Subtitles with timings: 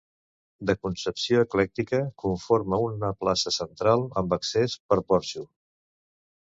[0.69, 5.49] De concepció eclèctica, conforma una plaça central, amb accés per porxo.